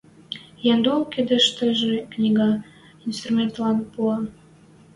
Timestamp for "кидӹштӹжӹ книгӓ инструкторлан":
1.13-3.77